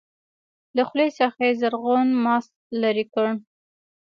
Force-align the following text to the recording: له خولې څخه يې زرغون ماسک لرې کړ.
له 0.75 0.83
خولې 0.87 1.07
څخه 1.19 1.39
يې 1.47 1.57
زرغون 1.61 2.07
ماسک 2.23 2.53
لرې 2.81 3.05
کړ. 3.13 3.27